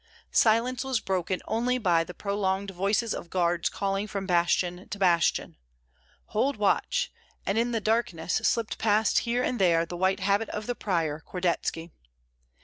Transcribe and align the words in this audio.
Silence 0.31 0.83
was 0.83 0.99
broken 0.99 1.41
only 1.47 1.77
by 1.77 2.03
the 2.03 2.15
prolonged 2.15 2.71
voices 2.71 3.13
of 3.13 3.29
guards 3.29 3.69
calling 3.69 4.07
from 4.07 4.25
bastion 4.25 4.89
to 4.89 4.97
bastion, 4.97 5.55
"Hold 6.29 6.57
watch!" 6.57 7.11
and 7.45 7.55
in 7.55 7.71
the 7.71 7.79
darkness 7.79 8.33
slipped 8.43 8.79
past 8.79 9.19
here 9.29 9.43
and 9.43 9.59
there 9.61 9.85
the 9.85 9.95
white 9.95 10.21
habit 10.21 10.49
of 10.49 10.65
the 10.65 10.73
prior, 10.73 11.19
Kordetski. 11.23 11.91